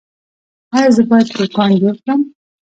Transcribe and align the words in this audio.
ایا 0.75 0.89
زه 0.95 1.01
باید 1.09 1.27
دوکان 1.37 1.69
جوړ 1.81 1.95
کړم؟ 2.03 2.19